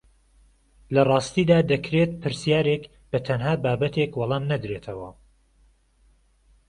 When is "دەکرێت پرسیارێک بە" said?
1.71-3.19